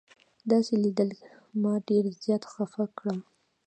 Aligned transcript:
داسې 0.49 0.73
لیدل 0.83 1.09
ما 1.61 1.73
ډېر 1.87 2.03
زیات 2.23 2.43
خفه 2.51 2.83
کړم. 2.97 3.19